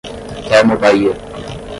Termobahia 0.49 1.13